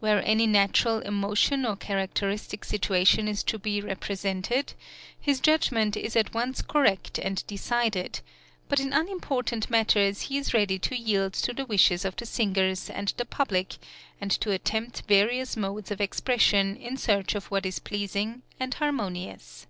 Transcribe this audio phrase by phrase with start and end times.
[0.00, 4.72] Where any natural emotion or characteristic situation is to be represented,
[5.20, 8.20] his judgment is at once correct and decided;
[8.70, 12.88] but in unimportant matters he is ready to yield to the wishes of the singers
[12.88, 13.76] and the public,
[14.18, 19.66] and to attempt various modes of expression in search of what is pleasing and harmonious.